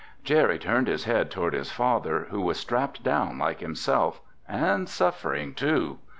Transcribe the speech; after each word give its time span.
Jerry 0.23 0.57
turned 0.57 0.87
his 0.87 1.03
head 1.03 1.29
toward 1.29 1.53
his 1.53 1.71
father, 1.71 2.25
who 2.31 2.41
was 2.41 2.57
strapped 2.59 3.03
down 3.03 3.37
like 3.37 3.59
himself, 3.59 4.19
and 4.47 4.89
suffering 4.89 5.53
too. 5.53 5.99